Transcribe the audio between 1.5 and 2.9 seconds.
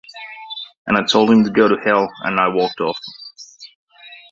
go to hell, and I walked